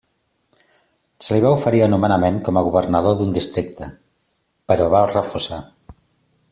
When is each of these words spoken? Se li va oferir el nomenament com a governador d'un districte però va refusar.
Se 1.25 1.35
li 1.35 1.43
va 1.43 1.51
oferir 1.57 1.83
el 1.87 1.91
nomenament 1.95 2.39
com 2.47 2.59
a 2.59 2.63
governador 2.69 3.17
d'un 3.19 3.37
districte 3.37 3.93
però 4.73 4.93
va 4.95 5.07
refusar. 5.13 5.65